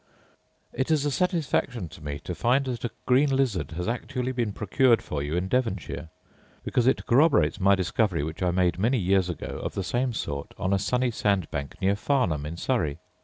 [0.73, 4.51] It is a satisfaction to me to find that a green lizard has actually been
[4.51, 6.09] procured for you in Devonshire;
[6.63, 10.55] because it corroborates my discovery, which I made many years ago, of the same sort,
[10.57, 12.97] on a sunny sandbank near Farnham in Surrey.